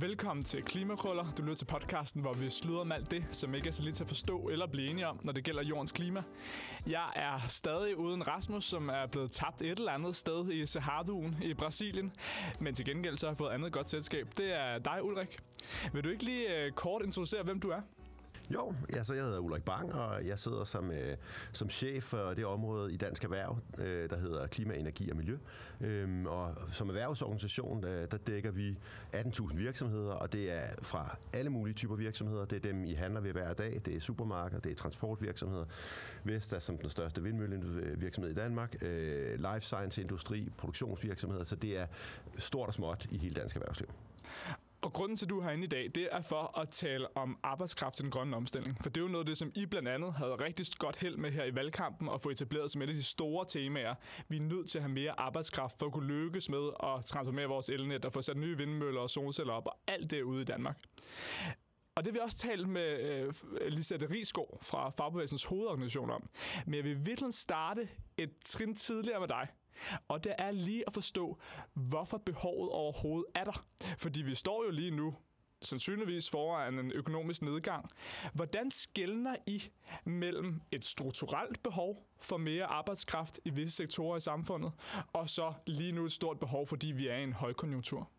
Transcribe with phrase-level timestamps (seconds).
[0.00, 1.24] Velkommen til Klimakrøller.
[1.38, 3.92] Du lytter til podcasten, hvor vi sluder om alt det, som ikke er så lige
[3.92, 6.22] til at forstå eller blive enige om, når det gælder jordens klima.
[6.86, 11.36] Jeg er stadig uden Rasmus, som er blevet tabt et eller andet sted i Saharduen
[11.42, 12.12] i Brasilien.
[12.60, 14.26] Men til gengæld så har jeg fået andet godt selskab.
[14.36, 15.38] Det er dig, Ulrik.
[15.92, 17.80] Vil du ikke lige øh, kort introducere, hvem du er?
[18.54, 21.16] Jo, ja, så jeg hedder Ulrik Bang, og jeg sidder som, øh,
[21.52, 25.38] som chef for det område i Dansk Erhverv, øh, der hedder Klima, Energi og Miljø.
[25.80, 28.78] Øhm, og som erhvervsorganisation, der, der dækker vi
[29.12, 32.44] 18.000 virksomheder, og det er fra alle mulige typer virksomheder.
[32.44, 33.80] Det er dem, I handler ved hver dag.
[33.84, 35.64] Det er supermarkeder, det er transportvirksomheder.
[36.24, 38.82] Vestas som den største vindmøllevirksomhed i Danmark.
[38.82, 41.44] Øh, life science industri, produktionsvirksomheder.
[41.44, 41.86] Så det er
[42.38, 43.88] stort og småt i hele dansk erhvervsliv.
[44.82, 47.38] Og grunden til, at du er herinde i dag, det er for at tale om
[47.42, 48.76] arbejdskraft til den grønne omstilling.
[48.82, 51.16] For det er jo noget af det, som I blandt andet havde rigtig godt held
[51.16, 53.94] med her i valgkampen og få etableret som et af de store temaer.
[54.28, 57.46] Vi er nødt til at have mere arbejdskraft for at kunne lykkes med at transformere
[57.46, 60.44] vores elnet og få sat nye vindmøller og solceller op og alt det ude i
[60.44, 60.76] Danmark.
[61.94, 63.32] Og det vil vi også tale med øh,
[63.68, 66.28] Lisette Risgaard fra Fagbevægelsens hovedorganisation om.
[66.66, 69.48] Men jeg vil virkelig starte et trin tidligere med dig.
[70.08, 71.38] Og det er lige at forstå,
[71.74, 73.64] hvorfor behovet overhovedet er der.
[73.98, 75.14] Fordi vi står jo lige nu
[75.62, 77.88] sandsynligvis foran en økonomisk nedgang.
[78.32, 79.62] Hvordan skældner I
[80.04, 84.72] mellem et strukturelt behov for mere arbejdskraft i visse sektorer i samfundet,
[85.12, 88.10] og så lige nu et stort behov, fordi vi er i en højkonjunktur?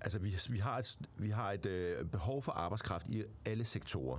[0.00, 4.18] Altså, vi, vi har et, vi har et øh, behov for arbejdskraft i alle sektorer.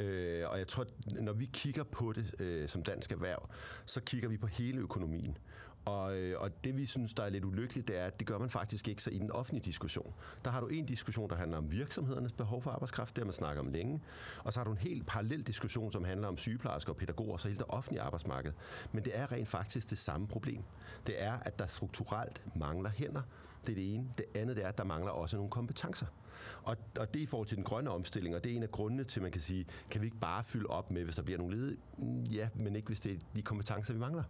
[0.00, 0.86] Øh, og jeg tror,
[1.20, 3.48] når vi kigger på det øh, som dansk erhverv,
[3.86, 5.38] så kigger vi på hele økonomien.
[5.84, 8.38] Og, øh, og det vi synes, der er lidt ulykkeligt, det er, at det gør
[8.38, 10.14] man faktisk ikke så i den offentlige diskussion.
[10.44, 13.32] Der har du en diskussion, der handler om virksomhedernes behov for arbejdskraft, det har man
[13.32, 14.00] snakket om længe.
[14.44, 17.48] Og så har du en helt parallel diskussion, som handler om sygeplejersker og pædagoger, så
[17.48, 18.52] hele det offentlige arbejdsmarked.
[18.92, 20.62] Men det er rent faktisk det samme problem.
[21.06, 23.22] Det er, at der strukturelt mangler hænder.
[23.62, 24.08] Det er det ene.
[24.18, 26.06] Det andet det er, at der mangler også nogle kompetencer.
[26.62, 28.70] Og, og det er i forhold til den grønne omstilling, og det er en af
[28.70, 31.22] grundene til, at man kan sige, kan vi ikke bare fylde op med, hvis der
[31.22, 31.78] bliver nogle ledige?
[31.98, 34.22] Mm, ja, men ikke hvis det er de kompetencer, vi mangler.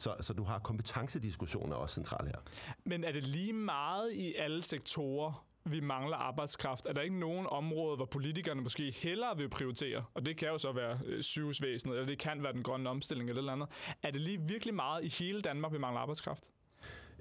[0.00, 2.38] Så, så du har kompetencediskussioner også centralt her.
[2.84, 6.86] Men er det lige meget i alle sektorer, vi mangler arbejdskraft?
[6.86, 10.04] Er der ikke nogen område, hvor politikerne måske hellere vil prioritere?
[10.14, 13.28] Og det kan jo så være øh, sygehusvæsenet, eller det kan være den grønne omstilling
[13.28, 13.68] eller noget andet.
[14.02, 16.44] Er det lige virkelig meget i hele Danmark, vi mangler arbejdskraft?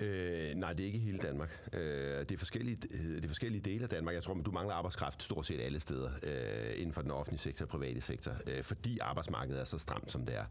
[0.01, 1.69] Øh, nej, det er ikke hele Danmark.
[1.73, 4.15] Øh, det, er forskellige, det er forskellige dele af Danmark.
[4.15, 7.39] Jeg tror, at du mangler arbejdskraft stort set alle steder øh, inden for den offentlige
[7.39, 10.45] sektor og private sektor, øh, fordi arbejdsmarkedet er så stramt, som det er.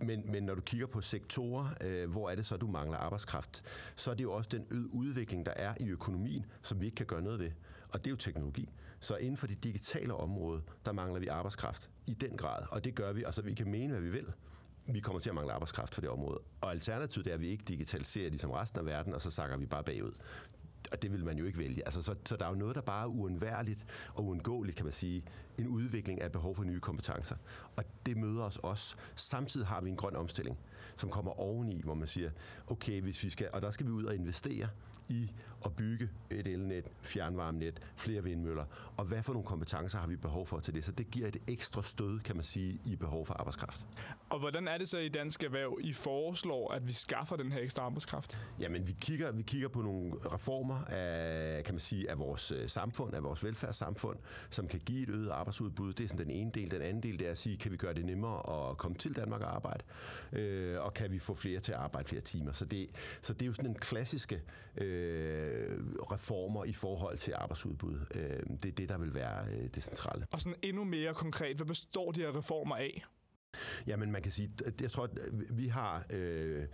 [0.00, 3.62] Men, men når du kigger på sektorer, øh, hvor er det så, du mangler arbejdskraft,
[3.96, 6.94] så er det jo også den øde udvikling, der er i økonomien, som vi ikke
[6.94, 7.50] kan gøre noget ved.
[7.88, 8.68] Og det er jo teknologi.
[9.00, 12.62] Så inden for det digitale område, der mangler vi arbejdskraft i den grad.
[12.70, 14.26] Og det gør vi, altså vi kan mene, hvad vi vil
[14.92, 16.40] vi kommer til at mangle arbejdskraft for det område.
[16.60, 19.66] Og alternativet er, at vi ikke digitaliserer ligesom resten af verden, og så sakker vi
[19.66, 20.12] bare bagud
[20.92, 21.82] og det vil man jo ikke vælge.
[21.84, 24.92] Altså, så, så der er jo noget, der bare er uundværligt og uundgåeligt, kan man
[24.92, 25.24] sige.
[25.58, 27.36] En udvikling af behov for nye kompetencer.
[27.76, 28.96] Og det møder os også.
[29.14, 30.58] Samtidig har vi en grøn omstilling,
[30.96, 32.30] som kommer oveni, hvor man siger,
[32.66, 34.68] okay, hvis vi skal, og der skal vi ud og investere
[35.08, 35.30] i
[35.64, 38.64] at bygge et elnet, fjernvarmenet, flere vindmøller,
[38.96, 40.84] og hvad for nogle kompetencer har vi behov for til det?
[40.84, 43.86] Så det giver et ekstra stød, kan man sige, i behov for arbejdskraft.
[44.30, 47.60] Og hvordan er det så i Dansk Erhverv, I foreslår, at vi skaffer den her
[47.60, 48.38] ekstra arbejdskraft?
[48.60, 52.68] Jamen, vi kigger, vi kigger på nogle reformer af, kan man sige, af vores øh,
[52.68, 54.18] samfund, af vores velfærdssamfund,
[54.50, 55.92] som kan give et øget arbejdsudbud.
[55.92, 56.70] Det er sådan den ene del.
[56.70, 59.16] Den anden del det er at sige, kan vi gøre det nemmere at komme til
[59.16, 59.84] Danmark og arbejde?
[60.32, 62.52] Øh, og kan vi få flere til at arbejde flere timer?
[62.52, 62.90] Så det,
[63.22, 64.42] så det er jo sådan en klassiske
[64.76, 65.78] øh,
[66.12, 68.00] reformer i forhold til arbejdsudbud.
[68.14, 70.26] Øh, det er det, der vil være øh, det centrale.
[70.32, 73.04] Og sådan endnu mere konkret, hvad består de her reformer af?
[73.86, 74.50] Jamen, man kan sige,
[74.80, 75.10] jeg tror, at
[75.50, 76.66] vi har, øh,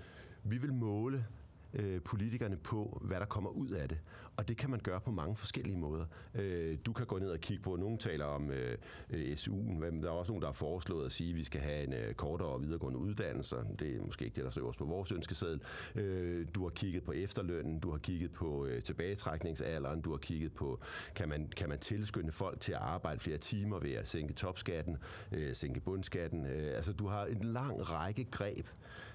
[0.45, 1.27] vi vil måle
[1.75, 3.99] øh, politikerne på, hvad der kommer ud af det.
[4.37, 6.05] Og det kan man gøre på mange forskellige måder.
[6.35, 8.79] Øh, du kan gå ned og kigge på, nogen taler om øh,
[9.11, 11.85] SU'en, men der er også nogen, der har foreslået at sige, at vi skal have
[11.85, 13.57] en øh, kortere og videregående uddannelse.
[13.79, 15.61] Det er måske ikke det, der står på vores ønskeseddel.
[15.95, 20.53] Øh, du har kigget på efterlønnen, du har kigget på øh, tilbagetrækningsalderen, du har kigget
[20.53, 20.81] på,
[21.15, 24.97] kan man, kan man tilskynde folk til at arbejde flere timer ved at sænke topskatten,
[25.33, 26.47] øh, sænke bundskatten.
[26.47, 28.67] Øh, altså, du har en lang række greb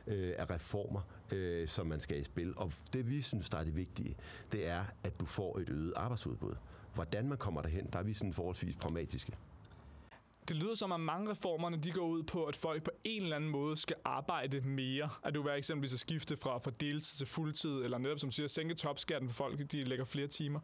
[0.07, 2.53] øh, af reformer, øh, som man skal i spil.
[2.57, 4.15] Og det vi synes, der er det vigtige,
[4.51, 6.55] det er, at du får et øget arbejdsudbud.
[6.93, 9.33] Hvordan man kommer derhen, der er vi sådan forholdsvis pragmatiske.
[10.47, 13.35] Det lyder som, at mange reformerne de går ud på, at folk på en eller
[13.35, 15.09] anden måde skal arbejde mere.
[15.23, 18.47] At du vil eksempelvis at skifte fra, fra deltid til fuldtid, eller netop som siger,
[18.47, 20.59] sænke topskatten for folk, de lægger flere timer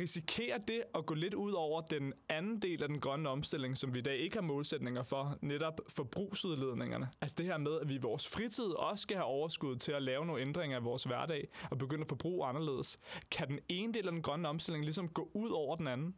[0.00, 3.94] risikerer det at gå lidt ud over den anden del af den grønne omstilling, som
[3.94, 7.08] vi i dag ikke har målsætninger for, netop forbrugsudledningerne?
[7.20, 10.02] Altså det her med, at vi i vores fritid også skal have overskud til at
[10.02, 12.98] lave nogle ændringer i vores hverdag og begynde at forbruge anderledes.
[13.30, 16.14] Kan den ene del af den grønne omstilling ligesom gå ud over den anden?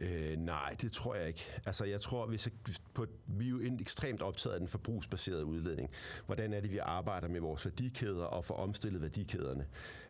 [0.00, 1.60] Øh, nej, det tror jeg ikke.
[1.66, 5.90] Altså, jeg tror, hvis jeg, på, vi er jo ekstremt optaget af den forbrugsbaserede udledning.
[6.26, 9.66] Hvordan er det, vi arbejder med vores værdikæder og får omstillet værdikæderne?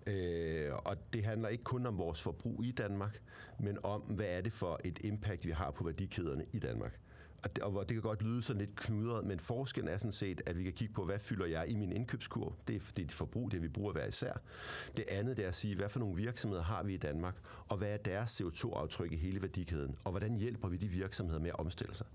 [0.06, 3.22] Øh, og det handler ikke kun om vores forbrug i Danmark,
[3.58, 7.00] men om, hvad er det for et impact, vi har på værdikæderne i Danmark.
[7.46, 10.42] Og det, og det kan godt lyde sådan lidt knudret, men forskellen er sådan set,
[10.46, 12.56] at vi kan kigge på, hvad fylder jeg i min indkøbskur?
[12.68, 14.32] Det er, det er forbrug, det vi bruger hver især.
[14.96, 17.36] Det andet det er at sige, hvad for nogle virksomheder har vi i Danmark,
[17.68, 21.50] og hvad er deres CO2-aftryk i hele værdikæden, og hvordan hjælper vi de virksomheder med
[21.50, 22.06] at omstille sig?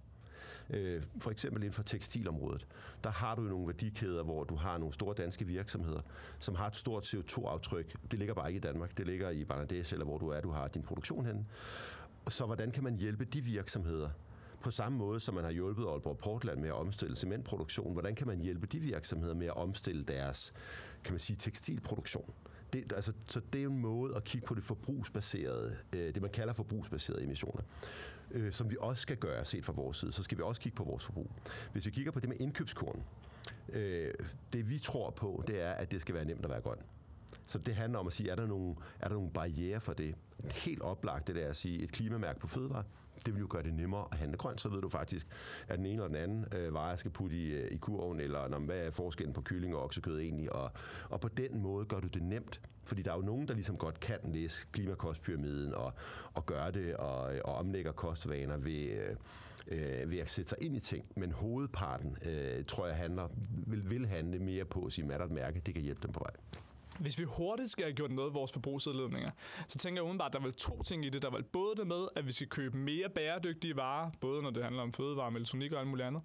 [0.69, 2.67] Øh, for eksempel inden for tekstilområdet,
[3.03, 6.01] der har du jo nogle værdikæder, hvor du har nogle store danske virksomheder,
[6.39, 7.95] som har et stort CO2-aftryk.
[8.11, 10.51] Det ligger bare ikke i Danmark, det ligger i Bangladesh, eller hvor du er, du
[10.51, 11.45] har din produktion henne.
[12.29, 14.09] Så hvordan kan man hjælpe de virksomheder
[14.61, 18.27] på samme måde, som man har hjulpet Aalborg Portland med at omstille cementproduktion, hvordan kan
[18.27, 20.53] man hjælpe de virksomheder med at omstille deres
[21.03, 22.33] kan man sige, tekstilproduktion?
[22.73, 26.31] Det, altså, så det er en måde at kigge på det forbrugsbaserede, øh, det man
[26.31, 27.61] kalder forbrugsbaserede emissioner,
[28.31, 30.11] øh, som vi også skal gøre set fra vores side.
[30.11, 31.31] Så skal vi også kigge på vores forbrug.
[31.71, 33.03] Hvis vi kigger på det med indkøbskurven,
[33.73, 34.13] øh,
[34.53, 36.77] det vi tror på, det er, at det skal være nemt at være grøn.
[37.47, 40.15] Så det handler om at sige, er der nogle, er der nogle barriere for det?
[40.43, 42.83] Helt oplagt det der at sige, et klimamærke på fødevare,
[43.25, 45.27] det vil jo gøre det nemmere at handle grønt, så ved du faktisk,
[45.67, 48.47] at den ene eller den anden øh, vare skal putte i, øh, i kurven, eller
[48.47, 50.71] når, hvad er forskellen på kylling og oksekød egentlig, og,
[51.09, 53.77] og på den måde gør du det nemt, fordi der er jo nogen, der ligesom
[53.77, 55.93] godt kan læse klimakostpyramiden og,
[56.33, 59.15] og gøre det og, øh, og omlægger kostvaner ved, øh,
[59.67, 61.05] øh, ved at sætte sig ind i ting.
[61.15, 63.27] Men hovedparten, øh, tror jeg, handler,
[63.67, 66.61] vil, vil handle mere på at sige, at mærke, det kan hjælpe dem på vej.
[67.01, 69.31] Hvis vi hurtigt skal have gjort noget af vores forbrugsudledninger,
[69.67, 71.21] så tænker jeg udenbart, at der er vel to ting i det.
[71.21, 74.49] Der er vel både det med, at vi skal købe mere bæredygtige varer, både når
[74.49, 76.21] det handler om fødevare, elektronik og alt muligt andet.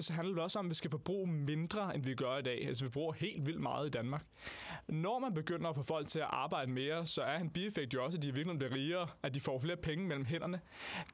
[0.00, 2.66] Så handler det også om, at vi skal forbruge mindre, end vi gør i dag.
[2.66, 4.26] Altså vi bruger helt vildt meget i Danmark.
[4.88, 8.04] Når man begynder at få folk til at arbejde mere, så er en bieffekt jo
[8.04, 10.60] også, at de virkelig bliver rigere, at de får flere penge mellem hænderne.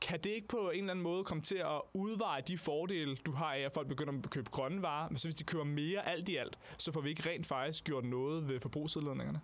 [0.00, 3.32] Kan det ikke på en eller anden måde komme til at udveje de fordele, du
[3.32, 5.08] har af, at folk begynder at købe grønne varer?
[5.08, 7.84] Men så hvis de køber mere alt i alt, så får vi ikke rent faktisk
[7.84, 9.40] gjort noget ved forbrugsudledningen udledningerne.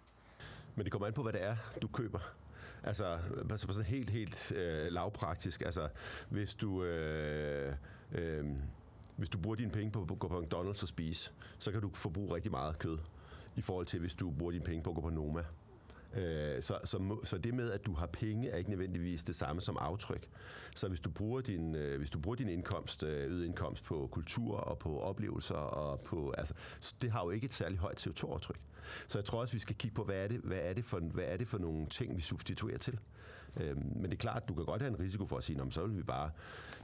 [0.75, 2.19] Men det kommer an på, hvad det er, du køber.
[2.83, 3.19] Altså,
[3.51, 5.63] altså på sådan helt, helt øh, lavpraktisk.
[5.63, 5.89] Altså,
[6.29, 6.85] hvis du...
[6.85, 7.75] Øh,
[8.13, 8.45] øh,
[9.17, 11.91] hvis du bruger dine penge på at gå på McDonald's og spise, så kan du
[11.95, 12.99] forbruge rigtig meget kød
[13.57, 15.45] i forhold til, hvis du bruger dine penge på at gå på Noma.
[16.17, 19.61] Øh, så, så, så det med, at du har penge, er ikke nødvendigvis det samme
[19.61, 20.29] som aftryk.
[20.77, 24.09] Så hvis du bruger din, øh, hvis du bruger din indkomst, øh, øget indkomst på
[24.13, 26.55] kultur og på oplevelser, og på, altså,
[27.03, 28.61] det har jo ikke et særligt højt CO2-aftryk.
[29.07, 30.99] Så jeg tror også, vi skal kigge på, hvad er det, hvad er det, for,
[30.99, 32.99] hvad er det for nogle ting, vi substituerer til.
[33.61, 35.63] Øh, men det er klart, at du kan godt have en risiko for at sige,
[35.71, 36.31] så vil vi bare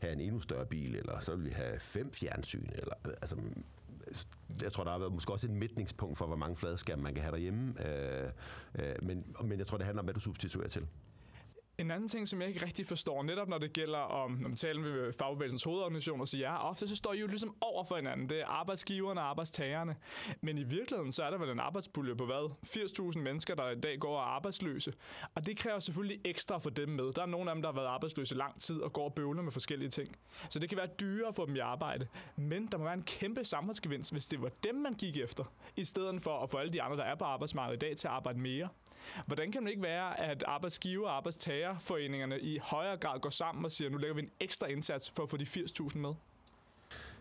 [0.01, 3.37] have en endnu større bil, eller så vil vi have fem fjernsyn, eller altså,
[4.63, 7.23] jeg tror, der har været måske også et mætningspunkt for, hvor mange fladskærme man kan
[7.23, 7.89] have derhjemme.
[7.89, 8.31] Øh,
[8.79, 10.87] øh, men, men jeg tror, det handler om, hvad du substituerer til.
[11.79, 14.57] En anden ting, som jeg ikke rigtig forstår, netop når det gælder om, når man
[14.57, 18.29] taler med fagbevægelsens hovedorganisationer, så ja, ofte så står I jo ligesom over for hinanden.
[18.29, 19.97] Det er arbejdsgiverne og arbejdstagerne.
[20.41, 22.51] Men i virkeligheden, så er der vel en arbejdspulje på hvad?
[22.67, 24.93] 80.000 mennesker, der i dag går og er arbejdsløse.
[25.35, 27.13] Og det kræver selvfølgelig ekstra for dem med.
[27.13, 29.43] Der er nogle af dem, der har været arbejdsløse lang tid og går og bøvler
[29.43, 30.17] med forskellige ting.
[30.51, 32.07] Så det kan være dyrere at få dem i arbejde.
[32.37, 35.45] Men der må være en kæmpe samfundsgevinst, hvis det var dem, man gik efter,
[35.77, 38.09] i stedet for at få alle de andre, der er på arbejdsmarkedet i dag, til
[38.09, 38.69] at arbejde mere.
[39.27, 41.17] Hvordan kan det ikke være, at arbejdsgiver og
[41.67, 45.23] lærerforeningerne i højere grad går sammen og siger, nu lægger vi en ekstra indsats for
[45.23, 46.15] at få de 80.000 med?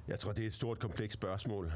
[0.08, 1.72] Jeg tror, det er et stort, komplekst spørgsmål, øh,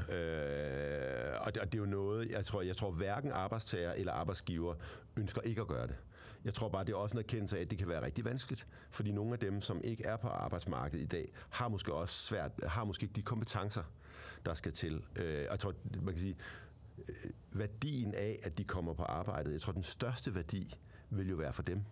[1.40, 4.74] og, det, og det er jo noget, jeg tror, jeg tror hverken arbejdstager eller arbejdsgiver
[5.16, 5.96] ønsker ikke at gøre det.
[6.44, 8.66] Jeg tror bare, det er også en erkendelse af, at det kan være rigtig vanskeligt,
[8.90, 12.52] fordi nogle af dem, som ikke er på arbejdsmarkedet i dag, har måske også svært,
[12.66, 13.82] har måske ikke de kompetencer,
[14.46, 15.04] der skal til.
[15.16, 16.36] Øh, jeg tror, man kan sige,
[17.08, 17.14] øh,
[17.52, 19.52] værdien af, at de kommer på arbejdet.
[19.52, 20.74] Jeg tror, den største værdi
[21.10, 21.84] vil jo være for dem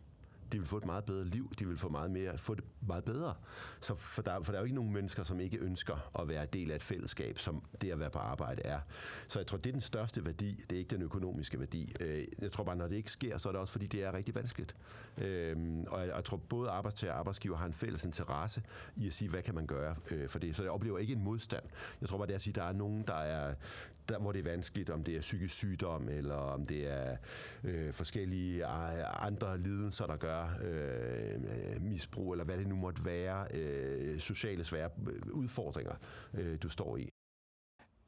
[0.52, 3.04] de vil få et meget bedre liv, de vil få meget mere, få det meget
[3.04, 3.35] bedre.
[3.80, 6.47] Så for der, for der er jo ikke nogen mennesker, som ikke ønsker at være
[6.47, 8.80] del af et fællesskab, som det at være på arbejde er.
[9.28, 11.95] Så jeg tror, det er den største værdi, det er ikke den økonomiske værdi.
[12.00, 14.14] Øh, jeg tror bare, når det ikke sker, så er det også, fordi det er
[14.14, 14.76] rigtig vanskeligt.
[15.18, 18.62] Øhm, og jeg, tror, både arbejdstager og arbejdsgiver har en fælles interesse
[18.97, 20.57] i at sige, hvad kan man gøre øh, for det.
[20.57, 21.64] Så jeg oplever ikke en modstand.
[22.00, 23.54] Jeg tror bare, det er at sige, at der er nogen, der er,
[24.09, 27.16] der, hvor det er vanskeligt, om det er psykisk sygdom, eller om det er
[27.64, 33.47] øh, forskellige øh, andre lidelser, der gør, øh, misbrug, eller hvad det nu måtte være,
[33.54, 35.94] øh, sociale svære øh, udfordringer,
[36.35, 37.08] øh, du står i.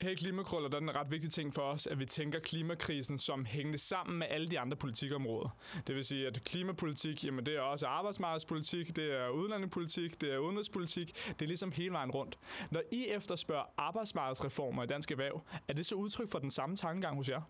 [0.02, 3.18] Her i Klimakrøller der er en ret vigtig ting for os, at vi tænker klimakrisen
[3.18, 5.58] som hængende sammen med alle de andre politikområder.
[5.86, 10.38] Det vil sige, at klimapolitik, jamen det er også arbejdsmarkedspolitik, det er udlandepolitik, det er
[10.38, 12.38] udenrigspolitik, det er ligesom hele vejen rundt.
[12.70, 17.16] Når I efterspørger arbejdsmarkedsreformer i dansk erhverv, er det så udtryk for den samme tankegang
[17.16, 17.42] hos jer?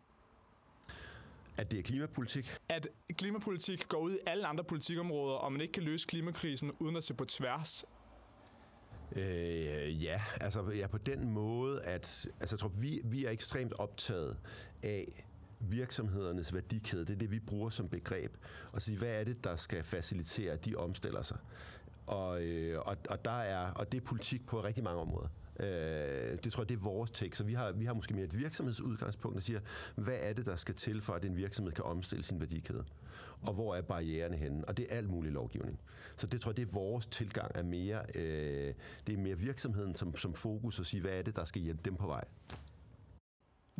[1.60, 2.56] At det er klimapolitik?
[2.68, 2.88] At
[3.18, 7.04] klimapolitik går ud i alle andre politikområder, og man ikke kan løse klimakrisen uden at
[7.04, 7.84] se på tværs
[9.16, 13.72] Øh, ja, altså ja, på den måde, at altså, jeg tror, vi, vi er ekstremt
[13.78, 14.38] optaget
[14.82, 15.26] af
[15.60, 17.04] virksomhedernes værdikæde.
[17.04, 18.36] Det er det, vi bruger som begreb.
[18.72, 21.38] Og sige, hvad er det, der skal facilitere, at de omstiller sig?
[22.06, 25.28] Og, øh, og, og, der er, og det er politik på rigtig mange områder.
[25.62, 27.38] Øh, det tror jeg, det er vores tekst.
[27.38, 29.60] Så vi har, vi har måske mere et virksomhedsudgangspunkt, der siger,
[29.94, 32.84] hvad er det, der skal til, for at en virksomhed kan omstille sin værdikæde?
[33.42, 34.64] Og hvor er barriererne henne?
[34.64, 35.80] Og det er alt mulig lovgivning.
[36.16, 38.74] Så det tror jeg, det er vores tilgang er mere, øh,
[39.06, 41.80] det er mere virksomheden som, som fokus og sige, hvad er det, der skal hjælpe
[41.84, 42.24] dem på vej?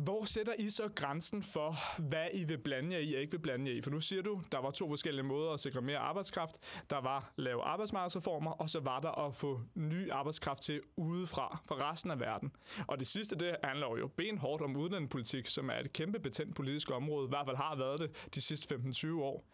[0.03, 3.39] Hvor sætter I så grænsen for, hvad I vil blande jer i og ikke vil
[3.39, 3.81] blande jer i?
[3.81, 6.55] For nu siger du, der var to forskellige måder at sikre mere arbejdskraft.
[6.89, 11.91] Der var lave arbejdsmarkedsreformer, og så var der at få ny arbejdskraft til udefra, fra
[11.91, 12.51] resten af verden.
[12.87, 16.91] Og det sidste, det handler jo benhårdt om udenlandspolitik, som er et kæmpe betændt politisk
[16.91, 19.45] område, i hvert fald har været det de sidste 15-20 år.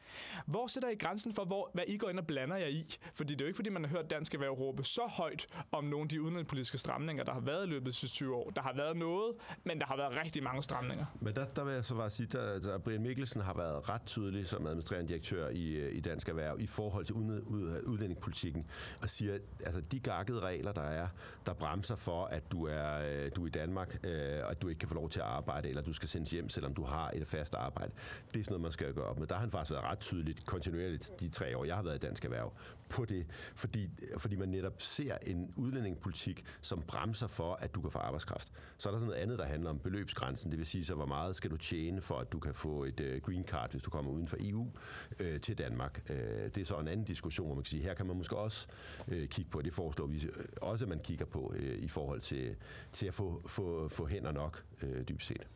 [0.45, 2.97] Hvor sætter I grænsen for, hvor, hvad I går ind og blander jer i?
[3.13, 5.83] Fordi det er jo ikke, fordi man har hørt Dansk Erhverv råbe så højt om
[5.83, 8.49] nogle af de udenlandspolitiske stramninger, der har været i løbet af de sidste 20 år.
[8.49, 11.05] Der har været noget, men der har været rigtig rigtig mange stramninger.
[11.21, 13.89] Men der, der vil jeg så bare sige, altså, at altså, Brian Mikkelsen har været
[13.89, 18.65] ret tydelig som administrerende direktør i, øh, i Dansk Erhverv i forhold til udlændingepolitikken,
[19.01, 21.07] og siger, altså de gakkede regler, der er,
[21.45, 24.67] der bremser for, at du er, øh, du er i Danmark, øh, og at du
[24.67, 27.11] ikke kan få lov til at arbejde, eller du skal sendes hjem, selvom du har
[27.15, 27.91] et fast arbejde.
[28.33, 29.27] Det er sådan noget, man skal gøre op med.
[29.27, 31.99] Der har han faktisk været ret tydeligt, kontinuerligt de tre år, jeg har været i
[31.99, 32.53] Dansk Erhverv,
[32.89, 33.25] på det,
[33.55, 38.51] fordi, fordi man netop ser en udlændingepolitik, som bremser for, at du kan få arbejdskraft.
[38.77, 39.79] Så er der sådan noget andet, der handler om
[40.27, 40.51] grænsen.
[40.51, 42.99] det vil sige så, hvor meget skal du tjene for, at du kan få et
[42.99, 44.67] øh, green card, hvis du kommer uden for EU
[45.19, 46.01] øh, til Danmark.
[46.09, 48.37] Øh, det er så en anden diskussion, hvor man kan sige, her kan man måske
[48.37, 48.67] også
[49.07, 52.21] øh, kigge på, det foreslår vi øh, også, at man kigger på øh, i forhold
[52.21, 52.55] til,
[52.91, 55.47] til at få, få, få hænder nok, øh, dybest set.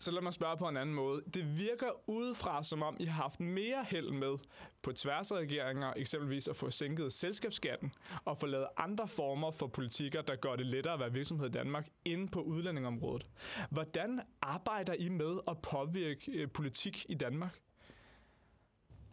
[0.00, 1.22] Så lad mig spørge på en anden måde.
[1.34, 4.36] Det virker udefra, som om I har haft mere held med
[4.82, 7.92] på tværs af regeringer, eksempelvis at få sænket selskabsskatten
[8.24, 11.50] og få lavet andre former for politikker, der gør det lettere at være virksomhed i
[11.50, 13.26] Danmark inde på udlændingområdet.
[13.70, 17.60] Hvordan arbejder I med at påvirke øh, politik i Danmark?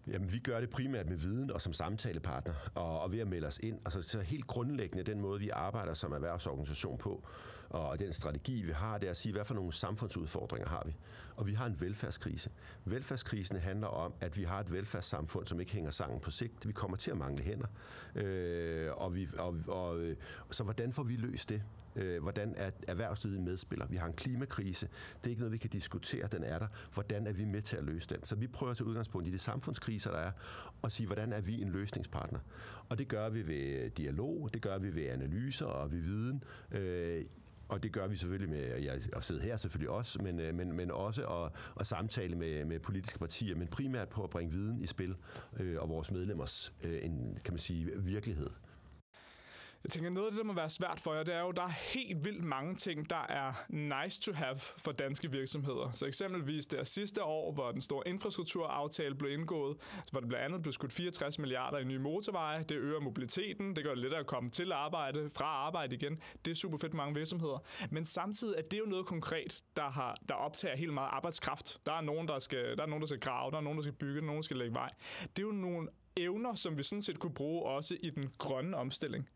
[0.08, 3.48] Jamen, vi gør det primært med viden og som samtalepartner, og, og ved at melde
[3.48, 3.80] os ind.
[3.86, 7.28] Altså, så helt grundlæggende den måde, vi arbejder som erhvervsorganisation på,
[7.70, 10.96] og den strategi, vi har, det er at sige, hvad for nogle samfundsudfordringer har vi?
[11.36, 12.50] Og vi har en velfærdskrise.
[12.86, 16.68] Velfærdskrisen handler om, at vi har et velfærdssamfund, som ikke hænger sammen på sigt.
[16.68, 17.68] Vi kommer til at mangle hænder.
[18.16, 20.16] Øh, og vi, og, og, øh,
[20.52, 21.64] så hvordan får vi løst det?
[21.96, 23.86] Øh, hvordan er erhvervslivet medspiller?
[23.86, 24.88] Vi har en klimakrise.
[25.18, 26.68] Det er ikke noget, vi kan diskutere, den er der.
[26.94, 28.24] Hvordan er vi med til at løse den?
[28.24, 30.32] Så vi prøver at tage udgangspunkt i de samfundskriser, der er,
[30.82, 32.40] og sige, hvordan er vi en løsningspartner?
[32.90, 36.44] Og det gør vi ved dialog, det gør vi ved analyser og ved viden.
[36.72, 37.26] Øh,
[37.70, 40.74] og det gør vi selvfølgelig med ja, at sidde her selvfølgelig også, men, øh, men,
[40.74, 44.82] men også at, at samtale med, med politiske partier, men primært på at bringe viden
[44.82, 45.16] i spil
[45.60, 48.50] øh, og vores medlemmers øh, en, kan man sige, virkelighed.
[49.88, 51.56] Jeg tænker, noget af det, der må være svært for jer, det er jo, at
[51.56, 55.92] der er helt vildt mange ting, der er nice to have for danske virksomheder.
[55.92, 59.78] Så eksempelvis der sidste år, hvor den store infrastrukturaftale blev indgået,
[60.12, 62.64] hvor det blandt andet blev skudt 64 milliarder i nye motorveje.
[62.64, 66.22] Det øger mobiliteten, det gør det lettere at komme til arbejde, fra arbejde igen.
[66.46, 67.64] Det er super fedt mange virksomheder.
[67.92, 71.80] Men samtidig er det jo noget konkret, der, har, der optager helt meget arbejdskraft.
[71.86, 73.84] Der er nogen, der skal, der er nogen, der skal grave, der er nogen, der
[73.84, 74.90] skal bygge, der er nogen, der skal lægge vej.
[75.36, 78.78] Det er jo nogle evner, som vi sådan set kunne bruge også i den grønne
[78.78, 79.30] omstilling.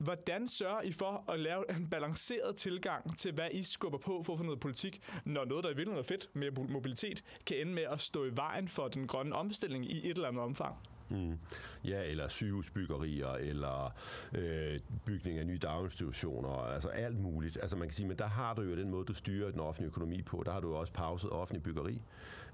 [0.00, 4.32] Hvordan sørger I for at lave en balanceret tilgang til, hvad I skubber på for
[4.32, 7.72] at få noget politik, når noget, der i virkeligheden er fedt med mobilitet, kan ende
[7.72, 10.76] med at stå i vejen for den grønne omstilling i et eller andet omfang?
[11.08, 11.38] Mm.
[11.84, 13.94] Ja, eller sygehusbyggerier, eller
[14.34, 17.58] øh, bygning af nye daginstitutioner, altså alt muligt.
[17.62, 19.88] Altså man kan sige, men der har du jo den måde, du styrer den offentlige
[19.88, 20.42] økonomi på.
[20.46, 22.02] Der har du jo også pauset offentlig byggeri.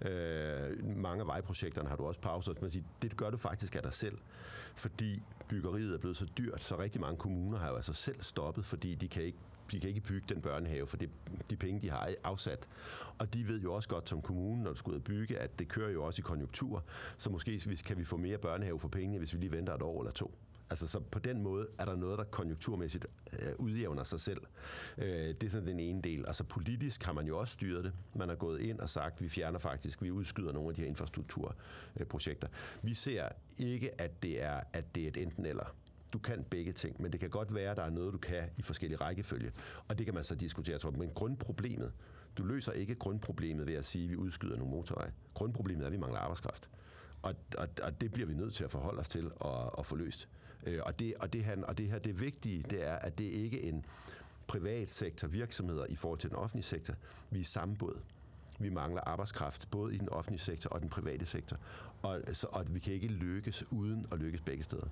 [0.02, 2.62] Øh, mange af vejprojekterne har du også pauset.
[2.62, 4.18] Man siger, det gør du faktisk af dig selv,
[4.74, 8.64] fordi byggeriet er blevet så dyrt, så rigtig mange kommuner har jo altså selv stoppet,
[8.64, 9.38] fordi de kan ikke
[9.72, 11.10] de kan ikke bygge den børnehave for det,
[11.50, 12.68] de penge, de har afsat.
[13.18, 15.58] Og de ved jo også godt som kommune, når du skal ud og bygge, at
[15.58, 16.84] det kører jo også i konjunktur.
[17.18, 20.00] Så måske kan vi få mere børnehave for pengene, hvis vi lige venter et år
[20.00, 20.34] eller to.
[20.70, 24.40] Altså, så på den måde er der noget, der konjunkturmæssigt øh, udjævner sig selv.
[24.98, 26.26] Øh, det er sådan den ene del.
[26.26, 27.92] Og så politisk har man jo også styret det.
[28.14, 30.88] Man har gået ind og sagt, vi fjerner faktisk, vi udskyder nogle af de her
[30.88, 32.48] infrastrukturprojekter.
[32.82, 33.28] Vi ser
[33.58, 35.74] ikke, at det er, at det er et enten eller.
[36.12, 38.50] Du kan begge ting, men det kan godt være, at der er noget, du kan
[38.56, 39.52] i forskellige rækkefølge.
[39.88, 40.90] Og det kan man så diskutere, tror.
[40.90, 41.92] Men grundproblemet,
[42.38, 45.12] du løser ikke grundproblemet ved at sige, at vi udskyder nogle motorveje.
[45.34, 46.70] Grundproblemet er, at vi mangler arbejdskraft.
[47.22, 49.96] Og, og, og det bliver vi nødt til at forholde os til og, og få
[49.96, 50.28] løst.
[50.66, 53.24] Øh, og, det, og, det, han, og det her, det vigtige, det er, at det
[53.24, 53.84] ikke er en
[54.46, 56.94] privat sektor virksomheder i forhold til den offentlige sektor.
[57.30, 58.00] Vi er samme båd.
[58.58, 61.56] Vi mangler arbejdskraft, både i den offentlige sektor og den private sektor.
[62.02, 64.86] Og, så, og vi kan ikke lykkes uden at lykkes begge steder.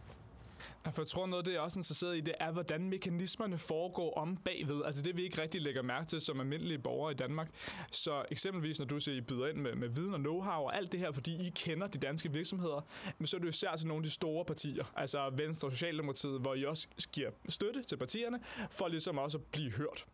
[0.85, 3.59] For jeg tror, noget af det, jeg er også interesseret i, det er, hvordan mekanismerne
[3.59, 4.83] foregår om bagved.
[4.85, 7.51] Altså det, vi ikke rigtig lægger mærke til som almindelige borgere i Danmark.
[7.93, 10.93] Så eksempelvis, når du siger, I byder ind med, med viden og know-how og alt
[10.93, 12.87] det her, fordi I kender de danske virksomheder,
[13.19, 15.73] men så er det jo især til nogle af de store partier, altså Venstre og
[15.73, 18.41] Socialdemokratiet, hvor I også giver støtte til partierne,
[18.71, 20.07] for ligesom også at blive hørt.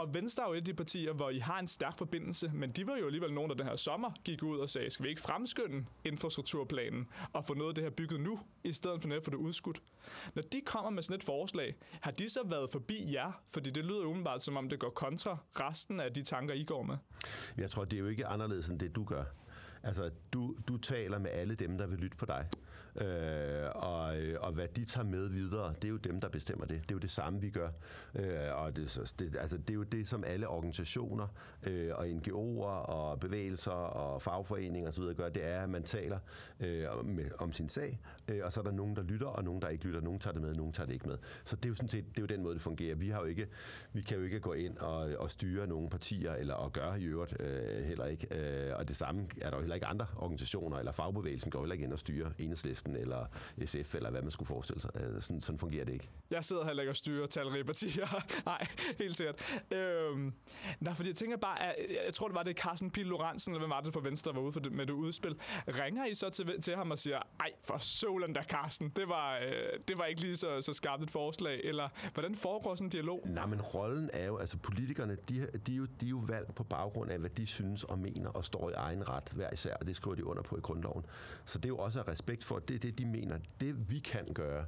[0.00, 2.70] Og Venstre er jo et af de partier, hvor I har en stærk forbindelse, men
[2.70, 5.08] de var jo alligevel nogen, der den her sommer gik ud og sagde, skal vi
[5.08, 9.24] ikke fremskynde infrastrukturplanen og få noget af det her bygget nu, i stedet for netop
[9.24, 9.82] for det udskudt?
[10.34, 13.32] Når de kommer med sådan et forslag, har de så været forbi jer?
[13.48, 16.64] Fordi det lyder jo umiddelbart, som om det går kontra resten af de tanker, I
[16.64, 16.96] går med.
[17.56, 19.24] Jeg tror, det er jo ikke anderledes end det, du gør.
[19.82, 22.48] Altså, du, du taler med alle dem, der vil lytte på dig.
[22.96, 26.66] Øh, og, øh, og hvad de tager med videre, det er jo dem, der bestemmer
[26.66, 26.82] det.
[26.82, 27.68] Det er jo det samme, vi gør.
[28.14, 31.26] Øh, og det, det, altså, det er jo det, som alle organisationer
[31.66, 35.04] øh, og NGO'er og bevægelser og fagforeninger osv.
[35.14, 35.28] gør.
[35.28, 36.18] Det er, at man taler
[36.60, 39.62] øh, med, om sin sag, øh, og så er der nogen, der lytter, og nogen,
[39.62, 40.00] der ikke lytter.
[40.00, 41.18] Nogen tager det med, nogen tager det ikke med.
[41.44, 42.94] Så det er jo sådan set det er jo den måde, det fungerer.
[42.94, 43.46] Vi, har jo ikke,
[43.92, 47.04] vi kan jo ikke gå ind og, og styre nogle partier, eller og gøre i
[47.04, 48.26] øvrigt øh, heller ikke.
[48.36, 51.72] Øh, og det samme er der jo heller ikke andre organisationer, eller fagbevægelsen går heller
[51.72, 52.32] ikke ind og styre
[52.86, 53.26] enhedslisten eller
[53.66, 54.90] SF, eller hvad man skulle forestille sig.
[54.94, 56.08] Øh, sådan, sådan fungerer det ikke.
[56.30, 58.24] Jeg sidder heller ikke og styrer talrige partier.
[58.46, 58.66] Nej,
[58.98, 59.60] helt sikkert.
[59.70, 60.32] Øhm,
[60.80, 61.74] nej, fordi jeg tænker bare, at,
[62.06, 64.36] jeg tror, det var det Carsten Pil Lorentzen, eller hvem var det for Venstre, der
[64.36, 65.36] var ude for det, med det udspil.
[65.68, 69.38] Ringer I så til, til ham og siger, ej, for solen der, Carsten, det var,
[69.38, 72.90] øh, det var ikke lige så, så skarpt et forslag, eller hvordan foregår sådan en
[72.90, 73.22] dialog?
[73.26, 76.54] Nej, men rollen er jo, altså politikerne, de, de, er jo, de er jo valgt
[76.54, 79.74] på baggrund af, hvad de synes og mener, og står i egen ret hver især,
[79.74, 81.06] og det skriver de under på i grundloven.
[81.44, 83.38] Så det er jo også respekt for, at det er det, de mener.
[83.60, 84.64] Det vi kan gøre,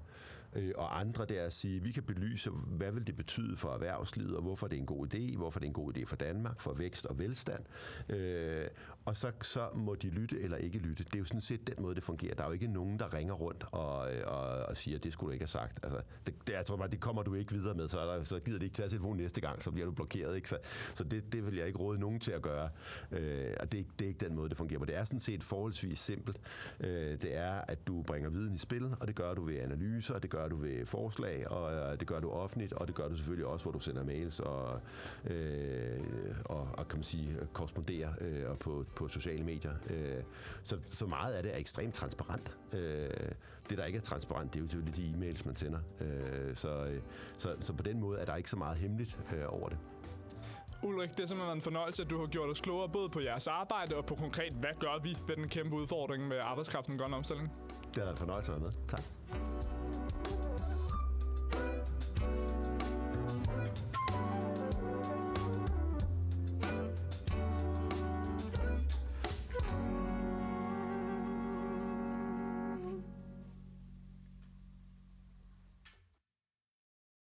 [0.52, 3.75] øh, og andre, det er at sige, vi kan belyse, hvad vil det betyde for
[3.75, 6.17] erhvervslivet, og hvorfor det er en god idé, hvorfor det er en god idé for
[6.17, 7.65] Danmark, for vækst og velstand.
[8.08, 8.67] Øh,
[9.04, 11.04] og så, så må de lytte eller ikke lytte.
[11.04, 12.34] Det er jo sådan set den måde, det fungerer.
[12.34, 15.12] Der er jo ikke nogen, der ringer rundt og, øh, og, og siger, at det
[15.12, 15.80] skulle du ikke have sagt.
[15.82, 18.41] Altså, det, det, jeg tror bare, det kommer du ikke videre med, så, der, så
[18.41, 20.36] gider det ikke tage telefonen næste gang, så bliver du blokeret.
[20.36, 20.49] Ikke?
[20.49, 20.58] Så,
[20.95, 22.69] så det, det vil jeg ikke råde nogen til at gøre.
[23.12, 24.84] Øh, og det, det er ikke den måde, det fungerer på.
[24.84, 26.41] Det er sådan set forholdsvis simpelt.
[26.80, 30.15] Øh, det er, at du bringer viden i spil, og det gør du ved analyser,
[30.15, 33.08] og det gør du ved forslag, og øh, det gør du offentligt, og det gør
[33.08, 34.80] du selvfølgelig også, hvor du sender mails og,
[35.25, 36.00] øh,
[36.45, 39.73] og, og kan man sige, korresponderer øh, på, på sociale medier.
[39.91, 40.23] Øh,
[40.63, 42.57] så, så meget af det er ekstremt transparent.
[42.73, 43.11] Øh,
[43.71, 45.78] det, der ikke er transparent, det er jo selvfølgelig de e-mails, man sender.
[46.00, 47.00] Øh, så, øh,
[47.37, 49.78] så, så på den måde er der ikke så meget hemmeligt øh, over det.
[50.83, 53.47] Ulrik, det er simpelthen en fornøjelse, at du har gjort os klogere både på jeres
[53.47, 57.52] arbejde og på konkret, hvad gør vi ved den kæmpe udfordring med arbejdskraften grønne omstilling.
[57.95, 58.89] Det er en fornøjelse at være med.
[58.89, 59.02] Tak.